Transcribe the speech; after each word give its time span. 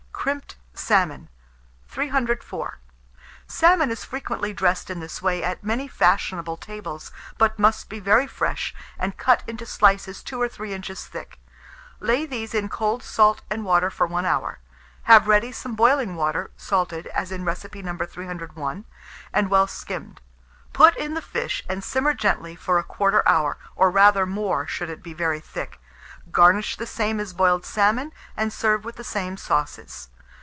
CRIMPED 0.23 0.55
SALMON. 0.75 1.29
304. 1.87 2.77
Salmon 3.47 3.89
is 3.89 4.05
frequently 4.05 4.53
dressed 4.53 4.91
in 4.91 4.99
this 4.99 5.19
way 5.19 5.41
at 5.41 5.63
many 5.63 5.87
fashionable 5.87 6.57
tables, 6.57 7.11
but 7.39 7.57
must 7.57 7.89
be 7.89 7.99
very 7.99 8.27
fresh, 8.27 8.71
and 8.99 9.17
cut 9.17 9.41
into 9.47 9.65
slices 9.65 10.21
2 10.21 10.39
or 10.39 10.47
3 10.47 10.75
inches 10.75 11.07
thick. 11.07 11.39
Lay 11.99 12.27
these 12.27 12.53
in 12.53 12.69
cold 12.69 13.01
salt 13.01 13.41
and 13.49 13.65
water 13.65 13.89
for 13.89 14.05
1 14.05 14.23
hour; 14.27 14.59
have 15.05 15.27
ready 15.27 15.51
some 15.51 15.73
boiling 15.73 16.15
water, 16.15 16.51
salted, 16.55 17.07
as 17.07 17.31
in 17.31 17.43
recipe 17.43 17.81
No. 17.81 17.97
301, 17.97 18.85
and 19.33 19.49
well 19.49 19.65
skimmed; 19.65 20.21
put 20.71 20.95
in 20.97 21.15
the 21.15 21.21
fish, 21.23 21.63
and 21.67 21.83
simmer 21.83 22.13
gently 22.13 22.55
for 22.55 22.75
1/4 22.83 23.23
hour, 23.25 23.57
or 23.75 23.89
rather 23.89 24.27
more; 24.27 24.67
should 24.67 24.91
it 24.91 25.01
be 25.01 25.13
very 25.15 25.39
thick, 25.39 25.81
garnish 26.31 26.75
the 26.77 26.85
same 26.85 27.19
as 27.19 27.33
boiled 27.33 27.65
salmon, 27.65 28.13
and 28.37 28.53
serve 28.53 28.85
with 28.85 28.97
the 28.97 29.03
same 29.03 29.35
sauces. 29.35 30.09